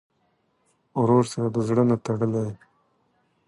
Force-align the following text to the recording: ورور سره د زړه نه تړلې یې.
ورور 1.01 1.23
سره 1.33 1.47
د 1.49 1.57
زړه 1.67 1.83
نه 1.89 1.95
تړلې 2.05 2.41
یې. 2.47 2.53